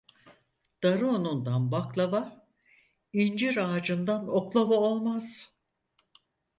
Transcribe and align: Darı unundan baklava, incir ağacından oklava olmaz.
Darı 0.83 1.07
unundan 1.07 1.71
baklava, 1.71 2.47
incir 3.13 3.57
ağacından 3.57 4.27
oklava 4.35 4.75
olmaz. 4.75 5.53